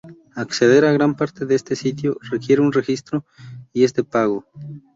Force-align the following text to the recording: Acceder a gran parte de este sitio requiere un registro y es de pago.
Acceder 0.43 0.83
a 0.85 0.93
gran 0.97 1.13
parte 1.19 1.41
de 1.45 1.53
este 1.59 1.75
sitio 1.75 2.17
requiere 2.31 2.63
un 2.63 2.73
registro 2.73 3.23
y 3.71 3.83
es 3.83 3.93
de 3.93 4.03
pago. 4.03 4.47